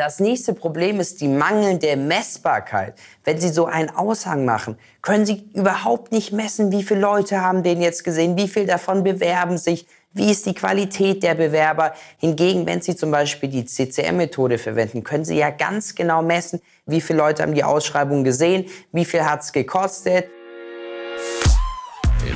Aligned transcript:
Das 0.00 0.18
nächste 0.18 0.54
Problem 0.54 0.98
ist 0.98 1.20
die 1.20 1.28
mangelnde 1.28 1.94
Messbarkeit. 1.94 2.94
Wenn 3.22 3.38
Sie 3.38 3.50
so 3.50 3.66
einen 3.66 3.90
Aushang 3.90 4.46
machen, 4.46 4.78
können 5.02 5.26
Sie 5.26 5.44
überhaupt 5.52 6.10
nicht 6.10 6.32
messen, 6.32 6.72
wie 6.72 6.82
viele 6.82 7.00
Leute 7.00 7.42
haben 7.42 7.62
den 7.62 7.82
jetzt 7.82 8.02
gesehen, 8.02 8.34
wie 8.38 8.48
viel 8.48 8.64
davon 8.64 9.04
bewerben 9.04 9.58
sich, 9.58 9.86
wie 10.14 10.30
ist 10.30 10.46
die 10.46 10.54
Qualität 10.54 11.22
der 11.22 11.34
Bewerber. 11.34 11.92
Hingegen, 12.16 12.64
wenn 12.64 12.80
Sie 12.80 12.96
zum 12.96 13.10
Beispiel 13.10 13.50
die 13.50 13.66
CCM-Methode 13.66 14.56
verwenden, 14.56 15.04
können 15.04 15.26
Sie 15.26 15.36
ja 15.36 15.50
ganz 15.50 15.94
genau 15.94 16.22
messen, 16.22 16.62
wie 16.86 17.02
viele 17.02 17.18
Leute 17.18 17.42
haben 17.42 17.52
die 17.52 17.64
Ausschreibung 17.64 18.24
gesehen, 18.24 18.64
wie 18.92 19.04
viel 19.04 19.26
hat 19.26 19.42
es 19.42 19.52
gekostet. 19.52 20.30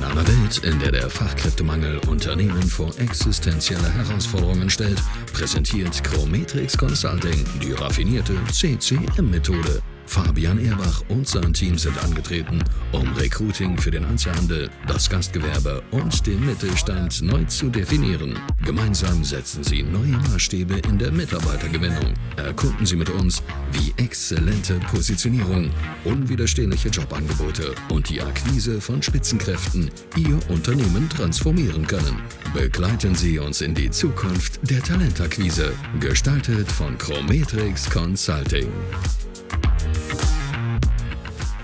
In 0.04 0.10
einer 0.10 0.28
Welt, 0.28 0.58
in 0.58 0.78
der 0.80 0.92
der 0.92 1.08
Fachkräftemangel 1.08 1.98
Unternehmen 2.08 2.62
vor 2.62 2.90
existenzielle 2.98 3.90
Herausforderungen 3.90 4.68
stellt, 4.68 5.00
präsentiert 5.32 6.04
Chrometrix 6.04 6.76
Consulting 6.76 7.42
die 7.62 7.72
raffinierte 7.72 8.34
CCM-Methode. 8.52 9.93
Fabian 10.06 10.58
Erbach 10.58 11.02
und 11.08 11.26
sein 11.26 11.52
Team 11.52 11.78
sind 11.78 11.96
angetreten, 12.02 12.62
um 12.92 13.12
Recruiting 13.14 13.78
für 13.78 13.90
den 13.90 14.04
Einzelhandel, 14.04 14.70
das 14.86 15.08
Gastgewerbe 15.08 15.82
und 15.90 16.26
den 16.26 16.44
Mittelstand 16.44 17.22
neu 17.22 17.44
zu 17.44 17.68
definieren. 17.70 18.38
Gemeinsam 18.64 19.24
setzen 19.24 19.64
sie 19.64 19.82
neue 19.82 20.18
Maßstäbe 20.30 20.74
in 20.88 20.98
der 20.98 21.10
Mitarbeitergewinnung. 21.10 22.14
Erkunden 22.36 22.86
Sie 22.86 22.96
mit 22.96 23.10
uns, 23.10 23.42
wie 23.72 23.92
exzellente 24.02 24.74
Positionierung, 24.90 25.70
unwiderstehliche 26.04 26.88
Jobangebote 26.88 27.74
und 27.90 28.08
die 28.08 28.20
Akquise 28.20 28.80
von 28.80 29.02
Spitzenkräften 29.02 29.90
Ihr 30.16 30.38
Unternehmen 30.48 31.08
transformieren 31.08 31.86
können. 31.86 32.20
Begleiten 32.52 33.14
Sie 33.14 33.38
uns 33.38 33.60
in 33.60 33.74
die 33.74 33.90
Zukunft 33.90 34.60
der 34.62 34.82
Talentakquise, 34.82 35.72
gestaltet 36.00 36.70
von 36.70 36.96
Chrometrix 36.98 37.88
Consulting 37.90 38.68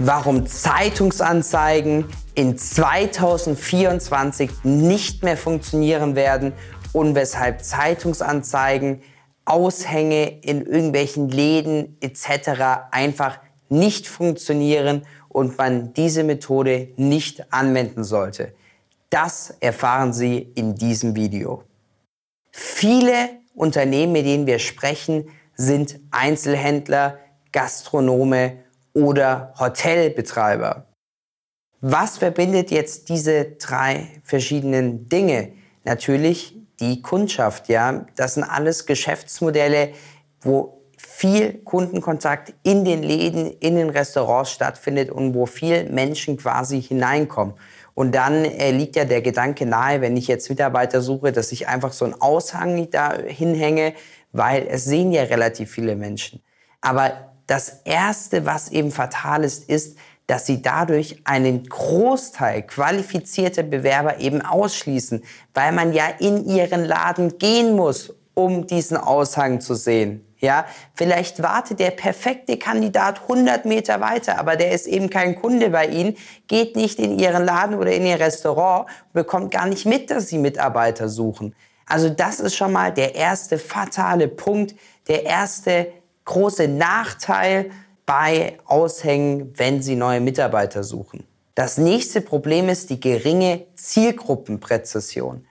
warum 0.03 0.47
Zeitungsanzeigen 0.47 2.07
in 2.35 2.57
2024 2.57 4.51
nicht 4.65 5.23
mehr 5.23 5.37
funktionieren 5.37 6.17
werden 6.17 6.55
und 6.93 7.15
weshalb 7.15 7.63
Zeitungsanzeigen, 7.63 9.03
Aushänge 9.45 10.41
in 10.41 10.65
irgendwelchen 10.65 11.29
Läden 11.29 11.99
etc. 12.01 12.89
einfach 12.91 13.39
nicht 13.69 14.07
funktionieren 14.07 15.03
und 15.29 15.59
man 15.59 15.93
diese 15.93 16.25
Methode 16.25 16.89
nicht 16.97 17.53
anwenden 17.53 18.03
sollte. 18.03 18.55
Das 19.11 19.55
erfahren 19.61 20.15
Sie 20.15 20.51
in 20.55 20.77
diesem 20.77 21.15
Video. 21.15 21.65
Viele 22.51 23.29
Unternehmen, 23.55 24.13
mit 24.13 24.25
denen 24.25 24.47
wir 24.47 24.61
sprechen, 24.61 25.29
sind 25.55 26.01
Einzelhändler, 26.11 27.19
Gastronome 27.53 28.61
oder 28.95 29.55
Hotelbetreiber. 29.59 30.87
Was 31.81 32.19
verbindet 32.19 32.71
jetzt 32.71 33.09
diese 33.09 33.45
drei 33.53 34.21
verschiedenen 34.23 35.09
Dinge? 35.09 35.53
Natürlich 35.85 36.57
die 36.79 37.01
Kundschaft, 37.03 37.69
ja. 37.69 38.07
Das 38.17 38.35
sind 38.35 38.45
alles 38.45 38.87
Geschäftsmodelle, 38.87 39.93
wo 40.41 40.81
viel 40.99 41.55
Kundenkontakt 41.65 42.53
in 42.63 42.85
den 42.85 43.03
Läden, 43.03 43.51
in 43.61 43.77
den 43.77 43.91
Restaurants 43.91 44.51
stattfindet 44.51 45.11
und 45.11 45.35
wo 45.35 45.47
viel 45.47 45.89
Menschen 45.91 46.37
quasi 46.37 46.83
hineinkommen. 46.83 47.55
Und 47.95 48.15
dann 48.15 48.45
äh, 48.45 48.71
liegt 48.71 48.97
ja 48.97 49.05
der 49.05 49.23
Gedanke 49.23 49.67
nahe, 49.67 50.01
wenn 50.01 50.17
ich 50.17 50.29
jetzt 50.29 50.49
Mitarbeiter 50.49 51.01
suche, 51.01 51.33
dass 51.33 51.53
ich 51.53 51.69
einfach 51.69 51.93
so 51.93 52.05
einen 52.05 52.21
Aushang 52.21 52.91
da 52.91 53.17
hinhänge, 53.19 53.95
weil 54.33 54.67
es 54.69 54.85
sehen 54.85 55.13
ja 55.13 55.23
relativ 55.25 55.71
viele 55.71 55.97
Menschen. 55.97 56.43
Aber 56.81 57.30
das 57.51 57.81
Erste, 57.85 58.47
was 58.47 58.71
eben 58.71 58.93
fatal 58.93 59.43
ist, 59.43 59.69
ist, 59.69 59.99
dass 60.29 60.47
sie 60.47 60.63
dadurch 60.63 61.21
einen 61.25 61.65
Großteil 61.69 62.63
qualifizierter 62.63 63.65
Bewerber 63.65 64.21
eben 64.21 64.41
ausschließen, 64.41 65.25
weil 65.53 65.73
man 65.73 65.93
ja 65.93 66.05
in 66.21 66.45
ihren 66.47 66.85
Laden 66.85 67.39
gehen 67.39 67.75
muss, 67.75 68.15
um 68.35 68.69
diesen 68.69 68.97
Aushang 68.97 69.61
zu 69.61 69.75
sehen. 69.75 70.25
Ja, 70.39 70.65
vielleicht 70.95 71.43
wartet 71.43 71.81
der 71.81 71.91
perfekte 71.91 72.57
Kandidat 72.57 73.23
100 73.23 73.65
Meter 73.65 74.01
weiter, 74.01 74.39
aber 74.39 74.55
der 74.55 74.71
ist 74.71 74.87
eben 74.87 75.11
kein 75.11 75.35
Kunde 75.35 75.71
bei 75.71 75.87
Ihnen, 75.87 76.17
geht 76.47 76.77
nicht 76.77 77.01
in 77.01 77.19
Ihren 77.19 77.45
Laden 77.45 77.77
oder 77.77 77.91
in 77.91 78.07
Ihr 78.07 78.21
Restaurant, 78.21 78.87
bekommt 79.13 79.51
gar 79.51 79.67
nicht 79.67 79.87
mit, 79.87 80.11
dass 80.13 80.29
Sie 80.29 80.39
Mitarbeiter 80.39 81.09
suchen. 81.09 81.57
Also 81.85 82.09
das 82.09 82.39
ist 82.39 82.55
schon 82.55 82.73
mal 82.73 82.93
der 82.93 83.17
erste 83.17 83.59
fatale 83.59 84.29
Punkt, 84.29 84.77
der 85.09 85.25
erste 85.25 85.89
große 86.25 86.69
Nachteil 86.69 87.71
bei 88.07 88.59
Aushängen, 88.65 89.53
wenn 89.57 89.83
Sie 89.83 89.97
neue 89.97 90.21
Mitarbeiter 90.21 90.83
suchen. 90.85 91.25
Das 91.55 91.79
nächste 91.79 92.21
Problem 92.21 92.69
ist 92.69 92.91
die 92.91 93.01
geringe 93.01 93.67
Zielgruppenpräzision. 93.75 95.45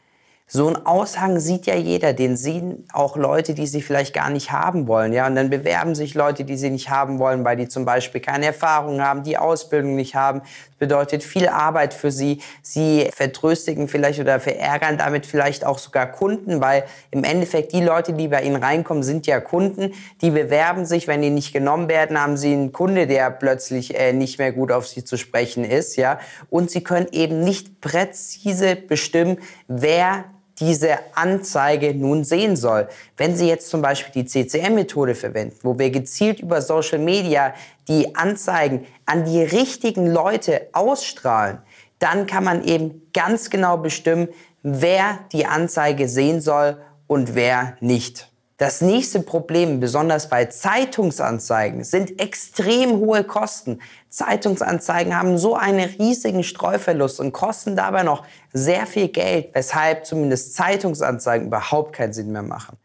So 0.52 0.68
ein 0.68 0.84
Aushang 0.84 1.40
sieht 1.40 1.68
ja 1.68 1.76
jeder, 1.76 2.14
den 2.14 2.36
sehen 2.36 2.88
auch 2.92 3.16
Leute, 3.16 3.54
die 3.54 3.68
sie 3.68 3.84
vielleicht 3.84 4.16
gar 4.16 4.32
nicht 4.32 4.52
haben 4.52 4.88
wollen. 4.88 5.14
Ja, 5.14 5.28
und 5.28 5.36
dann 5.36 5.52
bewerben 5.52 5.94
sich 5.94 6.16
Leute, 6.16 6.44
die 6.44 6.58
sie 6.58 6.72
nicht 6.72 6.90
haben 6.90 7.20
wollen, 7.20 7.46
weil 7.46 7.56
die 7.56 7.68
zum 7.68 7.86
Beispiel 7.86 8.20
keine 8.20 8.48
Erfahrung 8.48 9.00
haben, 9.00 9.22
die 9.22 9.38
Ausbildung 9.38 9.96
nicht 9.96 10.16
haben. 10.16 10.42
Bedeutet 10.80 11.24
viel 11.24 11.48
Arbeit 11.48 11.94
für 11.94 12.12
sie. 12.12 12.42
Sie 12.62 13.10
vertröstigen 13.14 13.88
vielleicht 13.88 14.20
oder 14.20 14.40
verärgern 14.40 14.98
damit 14.98 15.26
vielleicht 15.26 15.66
auch 15.66 15.78
sogar 15.78 16.12
Kunden, 16.12 16.62
weil 16.62 16.84
im 17.12 17.24
Endeffekt 17.24 17.74
die 17.74 17.82
Leute, 17.82 18.14
die 18.14 18.30
bei 18.30 18.42
ihnen 18.42 18.56
reinkommen, 18.56 19.04
sind 19.04 19.28
ja 19.28 19.40
Kunden. 19.40 19.94
Die 20.22 20.32
bewerben 20.32 20.86
sich, 20.86 21.08
wenn 21.08 21.22
die 21.22 21.30
nicht 21.30 21.54
genommen 21.54 21.90
werden, 21.90 22.20
haben 22.20 22.38
sie 22.38 22.54
einen 22.54 22.72
Kunde, 22.72 23.06
der 23.06 23.30
plötzlich 23.30 24.00
äh, 24.00 24.14
nicht 24.14 24.40
mehr 24.40 24.52
gut 24.52 24.72
auf 24.72 24.88
sie 24.88 25.04
zu 25.04 25.18
sprechen 25.18 25.64
ist. 25.64 25.96
Ja, 25.96 26.20
und 26.50 26.72
sie 26.72 26.84
können 26.84 27.08
eben 27.12 27.42
nicht 27.42 27.82
präzise 27.82 28.76
bestimmen, 28.76 29.38
wer 29.68 30.26
diese 30.60 30.98
Anzeige 31.16 31.94
nun 31.94 32.24
sehen 32.24 32.56
soll. 32.56 32.88
Wenn 33.18 33.36
Sie 33.36 33.48
jetzt 33.48 33.70
zum 33.70 33.82
Beispiel 33.82 34.24
die 34.24 34.26
CCM-Methode 34.26 35.16
verwenden, 35.16 35.58
wo 35.64 35.78
wir 35.78 35.90
gezielt 35.90 36.40
über 36.40 36.62
Social 36.62 37.00
Media 37.00 37.54
die 37.88 38.16
Anzeigen 38.16 38.86
an 39.06 39.26
die 39.26 39.42
richtigen 39.42 40.08
Leute 40.08 40.68
ausstrahlen, 40.74 41.60
dann 42.00 42.28
kann 42.28 42.44
man 42.44 42.64
eben 42.64 43.10
ganz 43.14 43.50
genau 43.50 43.78
bestimmen, 43.78 44.30
wer 44.64 45.20
die 45.32 45.46
Anzeige 45.46 46.08
sehen 46.08 46.42
soll 46.42 46.78
und 47.08 47.36
wer 47.36 47.76
nicht. 47.80 48.29
Das 48.60 48.82
nächste 48.82 49.22
Problem, 49.22 49.80
besonders 49.80 50.28
bei 50.28 50.44
Zeitungsanzeigen, 50.44 51.86
sind 51.86 52.20
extrem 52.20 52.98
hohe 52.98 53.24
Kosten. 53.24 53.80
Zeitungsanzeigen 54.10 55.18
haben 55.18 55.38
so 55.38 55.56
einen 55.56 55.90
riesigen 55.98 56.44
Streuverlust 56.44 57.22
und 57.22 57.32
kosten 57.32 57.78
dabei 57.78 58.04
noch 58.04 58.26
sehr 58.52 58.86
viel 58.86 59.08
Geld, 59.08 59.52
weshalb 59.54 60.06
zumindest 60.06 60.56
Zeitungsanzeigen 60.56 61.48
überhaupt 61.48 61.94
keinen 61.94 62.12
Sinn 62.12 62.34
mehr 62.34 62.44
machen. 62.44 62.78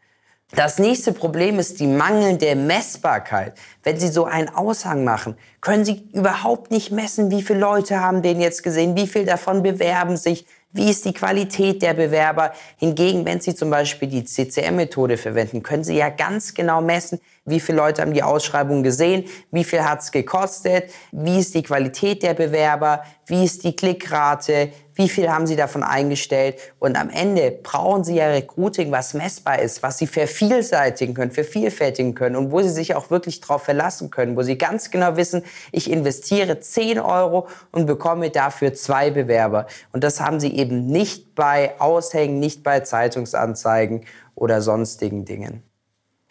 Das 0.51 0.79
nächste 0.79 1.11
Problem 1.11 1.59
ist 1.59 1.81
die 1.81 1.87
mangelnde 1.87 2.55
Messbarkeit. 2.55 3.55
Wenn 3.83 3.99
Sie 3.99 4.07
so 4.07 4.23
einen 4.23 4.47
Aushang 4.47 5.03
machen, 5.03 5.35
können 5.59 5.83
Sie 5.83 6.07
überhaupt 6.13 6.71
nicht 6.71 6.93
messen, 6.93 7.31
wie 7.31 7.41
viele 7.41 7.59
Leute 7.59 7.99
haben 7.99 8.21
den 8.21 8.39
jetzt 8.39 8.63
gesehen, 8.63 8.95
wie 8.95 9.07
viel 9.07 9.25
davon 9.25 9.61
bewerben 9.61 10.15
sich, 10.15 10.47
wie 10.75 10.89
ist 10.89 11.05
die 11.05 11.13
Qualität 11.13 11.81
der 11.81 11.93
Bewerber? 11.93 12.51
Hingegen, 12.77 13.25
wenn 13.25 13.39
Sie 13.39 13.55
zum 13.55 13.69
Beispiel 13.69 14.09
die 14.09 14.25
CCM-Methode 14.25 15.15
verwenden, 15.17 15.63
können 15.63 15.85
Sie 15.85 15.95
ja 15.95 16.09
ganz 16.09 16.53
genau 16.53 16.81
messen, 16.81 17.19
wie 17.45 17.59
viele 17.59 17.77
Leute 17.77 18.01
haben 18.01 18.13
die 18.13 18.23
Ausschreibung 18.23 18.81
gesehen, 18.81 19.25
wie 19.51 19.63
viel 19.63 19.83
hat 19.83 20.01
es 20.01 20.11
gekostet, 20.11 20.91
wie 21.11 21.39
ist 21.39 21.53
die 21.53 21.63
Qualität 21.63 22.23
der 22.23 22.33
Bewerber, 22.33 23.03
wie 23.27 23.45
ist 23.45 23.63
die 23.63 23.75
Klickrate, 23.75 24.69
wie 24.95 25.09
viel 25.09 25.29
haben 25.29 25.45
Sie 25.45 25.55
davon 25.55 25.83
eingestellt. 25.83 26.57
Und 26.79 26.95
am 26.95 27.09
Ende 27.09 27.51
brauchen 27.51 28.03
Sie 28.03 28.15
ja 28.15 28.27
Recruiting, 28.27 28.91
was 28.91 29.13
messbar 29.13 29.59
ist, 29.59 29.83
was 29.83 29.97
Sie 29.99 30.07
vervielseitigen 30.07 31.13
können, 31.13 31.31
vervielfältigen 31.31 32.15
können 32.15 32.35
und 32.35 32.51
wo 32.51 32.61
Sie 32.61 32.69
sich 32.69 32.95
auch 32.95 33.11
wirklich 33.11 33.41
darauf 33.41 33.63
verlassen 33.63 34.09
können, 34.09 34.35
wo 34.35 34.41
Sie 34.41 34.57
ganz 34.57 34.89
genau 34.89 35.15
wissen, 35.17 35.43
ich 35.71 35.91
investiere 35.91 36.59
10 36.59 36.99
Euro 36.99 37.47
und 37.71 37.85
bekomme 37.85 38.31
dafür 38.31 38.73
zwei 38.73 39.11
Bewerber. 39.11 39.67
Und 39.91 40.03
das 40.03 40.19
haben 40.19 40.39
Sie 40.39 40.55
eben 40.55 40.87
nicht 40.87 41.35
bei 41.35 41.79
Aushängen, 41.79 42.39
nicht 42.39 42.63
bei 42.63 42.79
Zeitungsanzeigen 42.79 44.05
oder 44.33 44.61
sonstigen 44.61 45.25
Dingen. 45.25 45.63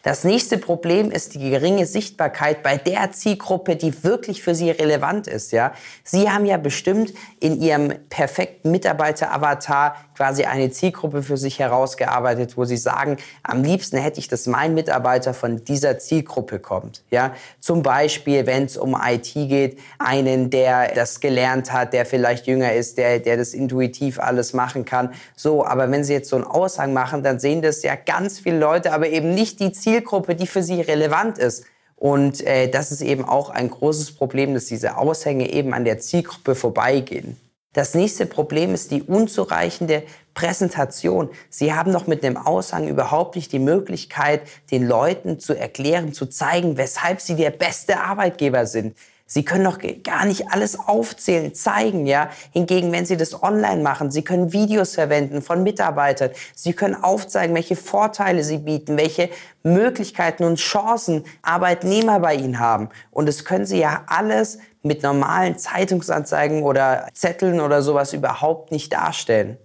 Das 0.05 0.23
nächste 0.23 0.59
Problem 0.59 1.09
ist 1.09 1.33
die 1.33 1.49
geringe 1.49 1.87
Sichtbarkeit 1.87 2.61
bei 2.61 2.77
der 2.77 3.11
Zielgruppe, 3.11 3.75
die 3.75 4.03
wirklich 4.03 4.43
für 4.43 4.53
Sie 4.53 4.69
relevant 4.69 5.25
ist. 5.25 5.51
Ja? 5.51 5.73
Sie 6.03 6.29
haben 6.29 6.45
ja 6.45 6.57
bestimmt 6.57 7.11
in 7.39 7.59
Ihrem 7.59 7.91
perfekten 8.11 8.69
Mitarbeiter-Avatar 8.69 9.95
quasi 10.15 10.43
eine 10.45 10.71
Zielgruppe 10.71 11.21
für 11.21 11.37
sich 11.37 11.59
herausgearbeitet, 11.59 12.57
wo 12.57 12.65
sie 12.65 12.77
sagen, 12.77 13.17
am 13.43 13.63
liebsten 13.63 13.97
hätte 13.97 14.19
ich, 14.19 14.27
dass 14.27 14.47
mein 14.47 14.73
Mitarbeiter 14.73 15.33
von 15.33 15.63
dieser 15.63 15.99
Zielgruppe 15.99 16.59
kommt. 16.59 17.03
Ja, 17.11 17.33
zum 17.59 17.83
Beispiel, 17.83 18.45
wenn 18.45 18.65
es 18.65 18.77
um 18.77 18.95
IT 18.99 19.33
geht, 19.33 19.79
einen, 19.99 20.49
der 20.49 20.93
das 20.93 21.19
gelernt 21.19 21.71
hat, 21.71 21.93
der 21.93 22.05
vielleicht 22.05 22.47
jünger 22.47 22.73
ist, 22.73 22.97
der, 22.97 23.19
der 23.19 23.37
das 23.37 23.53
intuitiv 23.53 24.19
alles 24.19 24.53
machen 24.53 24.85
kann. 24.85 25.13
So, 25.35 25.65
aber 25.65 25.91
wenn 25.91 26.03
Sie 26.03 26.13
jetzt 26.13 26.29
so 26.29 26.35
einen 26.35 26.45
Aushang 26.45 26.93
machen, 26.93 27.23
dann 27.23 27.39
sehen 27.39 27.61
das 27.61 27.83
ja 27.83 27.95
ganz 27.95 28.39
viele 28.39 28.59
Leute, 28.59 28.93
aber 28.93 29.09
eben 29.09 29.33
nicht 29.33 29.59
die 29.59 29.71
Zielgruppe, 29.71 30.35
die 30.35 30.47
für 30.47 30.63
Sie 30.63 30.81
relevant 30.81 31.37
ist. 31.37 31.65
Und 31.95 32.45
äh, 32.45 32.69
das 32.69 32.91
ist 32.91 33.01
eben 33.01 33.25
auch 33.25 33.49
ein 33.49 33.69
großes 33.69 34.15
Problem, 34.15 34.53
dass 34.53 34.65
diese 34.65 34.97
Aushänge 34.97 35.51
eben 35.51 35.73
an 35.73 35.85
der 35.85 35.99
Zielgruppe 35.99 36.55
vorbeigehen. 36.55 37.37
Das 37.75 37.93
nächste 37.93 38.25
Problem 38.25 38.73
ist 38.73 38.91
die 38.91 39.03
unzureichende 39.03 40.03
Präsentation. 40.33 41.29
Sie 41.49 41.73
haben 41.73 41.91
noch 41.91 42.07
mit 42.07 42.23
einem 42.23 42.37
Aushang 42.37 42.87
überhaupt 42.87 43.35
nicht 43.35 43.51
die 43.51 43.59
Möglichkeit, 43.59 44.43
den 44.71 44.87
Leuten 44.87 45.41
zu 45.41 45.53
erklären, 45.53 46.13
zu 46.13 46.25
zeigen, 46.25 46.77
weshalb 46.77 47.19
sie 47.19 47.35
der 47.35 47.49
beste 47.49 47.99
Arbeitgeber 47.99 48.65
sind. 48.65 48.95
Sie 49.27 49.43
können 49.43 49.63
doch 49.63 49.79
gar 50.03 50.25
nicht 50.25 50.51
alles 50.51 50.77
aufzählen, 50.77 51.55
zeigen, 51.55 52.05
ja. 52.05 52.29
Hingegen, 52.51 52.91
wenn 52.91 53.07
Sie 53.07 53.17
das 53.17 53.41
online 53.41 53.81
machen, 53.81 54.11
Sie 54.11 54.23
können 54.23 54.53
Videos 54.53 54.93
verwenden 54.93 55.41
von 55.41 55.63
Mitarbeitern. 55.63 56.29
Sie 56.53 56.73
können 56.73 56.95
aufzeigen, 56.95 57.55
welche 57.55 57.75
Vorteile 57.75 58.43
Sie 58.43 58.59
bieten, 58.59 58.97
welche 58.97 59.29
Möglichkeiten 59.63 60.43
und 60.43 60.57
Chancen 60.57 61.23
Arbeitnehmer 61.41 62.19
bei 62.19 62.35
Ihnen 62.35 62.59
haben. 62.59 62.89
Und 63.09 63.27
das 63.27 63.45
können 63.45 63.65
Sie 63.65 63.79
ja 63.79 64.03
alles 64.05 64.59
mit 64.83 65.01
normalen 65.01 65.57
Zeitungsanzeigen 65.57 66.61
oder 66.61 67.07
Zetteln 67.13 67.59
oder 67.59 67.81
sowas 67.81 68.13
überhaupt 68.13 68.71
nicht 68.71 68.93
darstellen. 68.93 69.57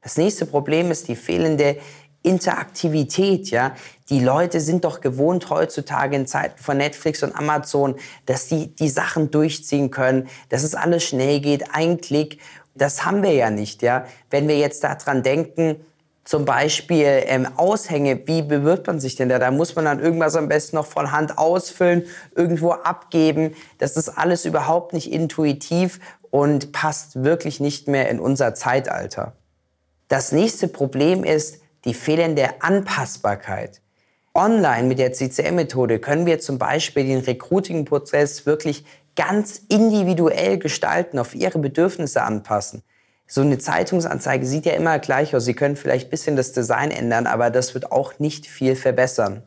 Das 0.00 0.16
nächste 0.16 0.46
Problem 0.46 0.92
ist 0.92 1.08
die 1.08 1.16
fehlende 1.16 1.76
Interaktivität, 2.28 3.50
ja. 3.50 3.74
Die 4.10 4.20
Leute 4.20 4.60
sind 4.60 4.84
doch 4.84 5.00
gewohnt 5.00 5.50
heutzutage 5.50 6.16
in 6.16 6.26
Zeiten 6.26 6.62
von 6.62 6.76
Netflix 6.76 7.22
und 7.22 7.34
Amazon, 7.34 7.96
dass 8.26 8.46
die 8.46 8.74
die 8.74 8.88
Sachen 8.88 9.30
durchziehen 9.30 9.90
können, 9.90 10.28
dass 10.48 10.62
es 10.62 10.74
alles 10.74 11.04
schnell 11.04 11.40
geht, 11.40 11.74
ein 11.74 12.00
Klick. 12.00 12.38
Das 12.74 13.04
haben 13.04 13.22
wir 13.22 13.32
ja 13.32 13.50
nicht, 13.50 13.82
ja. 13.82 14.06
Wenn 14.30 14.48
wir 14.48 14.58
jetzt 14.58 14.84
daran 14.84 15.22
denken, 15.22 15.76
zum 16.28 16.44
Beispiel 16.44 17.22
ähm, 17.24 17.48
Aushänge, 17.56 18.26
wie 18.26 18.42
bewirbt 18.42 18.86
man 18.86 19.00
sich 19.00 19.16
denn 19.16 19.30
da? 19.30 19.38
Da 19.38 19.50
muss 19.50 19.74
man 19.74 19.86
dann 19.86 19.98
irgendwas 19.98 20.36
am 20.36 20.48
besten 20.48 20.76
noch 20.76 20.86
von 20.86 21.10
Hand 21.10 21.38
ausfüllen, 21.38 22.04
irgendwo 22.34 22.72
abgeben. 22.72 23.54
Das 23.78 23.96
ist 23.96 24.10
alles 24.10 24.44
überhaupt 24.44 24.92
nicht 24.92 25.10
intuitiv 25.10 26.00
und 26.30 26.72
passt 26.72 27.24
wirklich 27.24 27.60
nicht 27.60 27.88
mehr 27.88 28.10
in 28.10 28.20
unser 28.20 28.54
Zeitalter. 28.54 29.32
Das 30.08 30.32
nächste 30.32 30.68
Problem 30.68 31.24
ist, 31.24 31.62
die 31.88 31.94
fehlende 31.94 32.60
Anpassbarkeit. 32.60 33.80
Online 34.34 34.86
mit 34.86 34.98
der 34.98 35.14
CCM-Methode 35.14 35.98
können 35.98 36.26
wir 36.26 36.38
zum 36.38 36.58
Beispiel 36.58 37.06
den 37.06 37.20
Recruiting-Prozess 37.20 38.44
wirklich 38.44 38.84
ganz 39.16 39.62
individuell 39.68 40.58
gestalten, 40.58 41.18
auf 41.18 41.34
Ihre 41.34 41.58
Bedürfnisse 41.58 42.22
anpassen. 42.22 42.82
So 43.26 43.40
eine 43.40 43.58
Zeitungsanzeige 43.58 44.46
sieht 44.46 44.66
ja 44.66 44.74
immer 44.74 44.98
gleich 44.98 45.34
aus. 45.34 45.44
Sie 45.44 45.54
können 45.54 45.76
vielleicht 45.76 46.08
ein 46.08 46.10
bisschen 46.10 46.36
das 46.36 46.52
Design 46.52 46.90
ändern, 46.90 47.26
aber 47.26 47.50
das 47.50 47.74
wird 47.74 47.90
auch 47.90 48.18
nicht 48.18 48.46
viel 48.46 48.76
verbessern. 48.76 49.42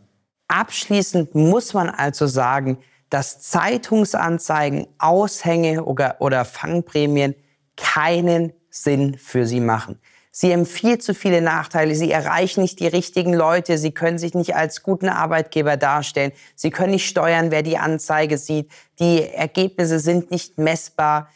Abschließend 0.47 1.35
muss 1.35 1.73
man 1.73 1.89
also 1.89 2.27
sagen, 2.27 2.79
dass 3.09 3.39
Zeitungsanzeigen, 3.39 4.87
Aushänge 4.97 5.85
oder, 5.85 6.17
oder 6.19 6.43
Fangprämien 6.43 7.35
keinen 7.77 8.51
Sinn 8.69 9.17
für 9.17 9.45
Sie 9.45 9.59
machen. 9.59 9.99
Sie 10.33 10.53
haben 10.53 10.65
viel 10.65 10.97
zu 10.97 11.13
viele 11.13 11.41
Nachteile. 11.41 11.93
Sie 11.93 12.09
erreichen 12.09 12.61
nicht 12.61 12.79
die 12.79 12.87
richtigen 12.87 13.33
Leute. 13.33 13.77
Sie 13.77 13.91
können 13.91 14.17
sich 14.17 14.33
nicht 14.33 14.55
als 14.55 14.81
guten 14.81 15.09
Arbeitgeber 15.09 15.75
darstellen. 15.75 16.31
Sie 16.55 16.71
können 16.71 16.91
nicht 16.91 17.07
steuern, 17.07 17.51
wer 17.51 17.63
die 17.63 17.77
Anzeige 17.77 18.37
sieht. 18.37 18.71
Die 18.99 19.23
Ergebnisse 19.23 19.99
sind 19.99 20.31
nicht 20.31 20.57
messbar. 20.57 21.27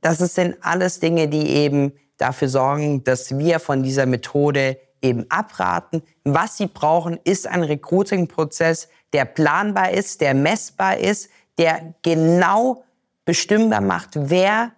Das 0.00 0.18
sind 0.18 0.56
alles 0.60 0.98
Dinge, 0.98 1.28
die 1.28 1.48
eben 1.50 1.92
dafür 2.16 2.48
sorgen, 2.48 3.04
dass 3.04 3.38
wir 3.38 3.60
von 3.60 3.84
dieser 3.84 4.06
Methode 4.06 4.78
eben 5.00 5.30
abraten. 5.30 6.02
Was 6.24 6.56
Sie 6.56 6.66
brauchen, 6.66 7.18
ist 7.22 7.46
ein 7.46 7.62
Recruiting-Prozess, 7.62 8.88
der 9.12 9.24
planbar 9.24 9.92
ist, 9.92 10.20
der 10.20 10.34
messbar 10.34 10.96
ist, 10.98 11.30
der 11.58 11.94
genau 12.02 12.82
bestimmbar 13.24 13.80
macht, 13.80 14.10
wer 14.14 14.72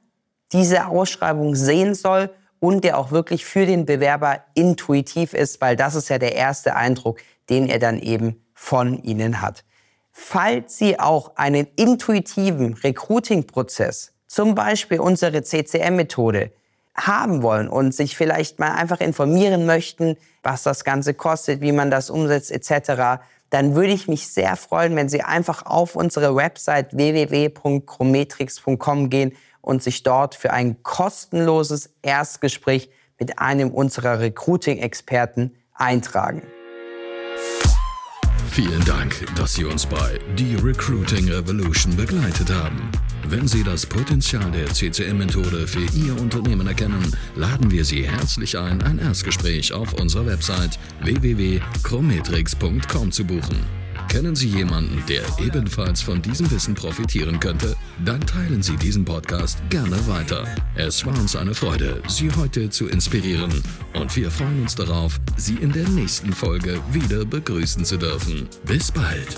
diese 0.52 0.86
Ausschreibung 0.86 1.54
sehen 1.54 1.94
soll 1.94 2.30
und 2.62 2.84
der 2.84 2.96
auch 2.96 3.10
wirklich 3.10 3.44
für 3.44 3.66
den 3.66 3.86
Bewerber 3.86 4.38
intuitiv 4.54 5.34
ist, 5.34 5.60
weil 5.60 5.74
das 5.74 5.96
ist 5.96 6.08
ja 6.08 6.18
der 6.18 6.36
erste 6.36 6.76
Eindruck, 6.76 7.18
den 7.50 7.68
er 7.68 7.80
dann 7.80 7.98
eben 7.98 8.40
von 8.54 9.02
Ihnen 9.02 9.42
hat. 9.42 9.64
Falls 10.12 10.78
Sie 10.78 11.00
auch 11.00 11.34
einen 11.34 11.66
intuitiven 11.74 12.74
Recruiting-Prozess, 12.74 14.12
zum 14.28 14.54
Beispiel 14.54 15.00
unsere 15.00 15.42
CCM-Methode, 15.42 16.52
haben 16.94 17.42
wollen 17.42 17.66
und 17.66 17.96
sich 17.96 18.16
vielleicht 18.16 18.60
mal 18.60 18.74
einfach 18.74 19.00
informieren 19.00 19.66
möchten, 19.66 20.16
was 20.44 20.62
das 20.62 20.84
Ganze 20.84 21.14
kostet, 21.14 21.62
wie 21.62 21.72
man 21.72 21.90
das 21.90 22.10
umsetzt 22.10 22.52
etc., 22.52 23.22
dann 23.52 23.74
würde 23.74 23.92
ich 23.92 24.08
mich 24.08 24.28
sehr 24.28 24.56
freuen, 24.56 24.96
wenn 24.96 25.10
Sie 25.10 25.20
einfach 25.20 25.66
auf 25.66 25.94
unsere 25.94 26.34
Website 26.34 26.96
www.chrometrix.com 26.96 29.10
gehen 29.10 29.36
und 29.60 29.82
sich 29.82 30.02
dort 30.02 30.34
für 30.34 30.54
ein 30.54 30.82
kostenloses 30.82 31.90
Erstgespräch 32.00 32.88
mit 33.18 33.38
einem 33.38 33.70
unserer 33.70 34.20
Recruiting-Experten 34.20 35.54
eintragen. 35.74 36.44
Vielen 38.48 38.82
Dank, 38.86 39.26
dass 39.36 39.52
Sie 39.52 39.66
uns 39.66 39.84
bei 39.84 40.18
The 40.38 40.56
Recruiting 40.56 41.28
Revolution 41.28 41.94
begleitet 41.94 42.50
haben. 42.50 42.90
Wenn 43.28 43.46
Sie 43.46 43.62
das 43.62 43.86
Potenzial 43.86 44.50
der 44.50 44.66
CCM-Methode 44.66 45.66
für 45.66 45.84
Ihr 45.96 46.20
Unternehmen 46.20 46.66
erkennen, 46.66 47.14
laden 47.36 47.70
wir 47.70 47.84
Sie 47.84 48.06
herzlich 48.06 48.58
ein, 48.58 48.82
ein 48.82 48.98
Erstgespräch 48.98 49.72
auf 49.72 49.94
unserer 49.94 50.26
Website 50.26 50.78
www.chrometrix.com 51.02 53.12
zu 53.12 53.24
buchen. 53.24 53.82
Kennen 54.08 54.36
Sie 54.36 54.48
jemanden, 54.48 55.02
der 55.08 55.22
ebenfalls 55.38 56.02
von 56.02 56.20
diesem 56.20 56.50
Wissen 56.50 56.74
profitieren 56.74 57.40
könnte? 57.40 57.76
Dann 58.04 58.20
teilen 58.20 58.62
Sie 58.62 58.76
diesen 58.76 59.04
Podcast 59.04 59.62
gerne 59.70 60.06
weiter. 60.06 60.44
Es 60.74 61.06
war 61.06 61.18
uns 61.18 61.34
eine 61.34 61.54
Freude, 61.54 62.02
Sie 62.08 62.30
heute 62.32 62.68
zu 62.68 62.88
inspirieren 62.88 63.50
und 63.94 64.14
wir 64.16 64.30
freuen 64.30 64.62
uns 64.62 64.74
darauf, 64.74 65.18
Sie 65.36 65.54
in 65.54 65.72
der 65.72 65.88
nächsten 65.88 66.32
Folge 66.32 66.80
wieder 66.90 67.24
begrüßen 67.24 67.84
zu 67.84 67.96
dürfen. 67.96 68.48
Bis 68.66 68.92
bald! 68.92 69.36